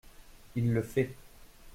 Il 0.55 0.73
le 0.73 0.81
fait. 0.81 1.13